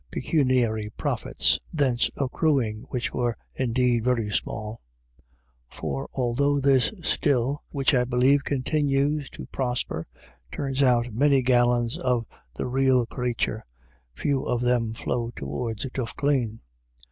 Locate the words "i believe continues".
7.93-9.29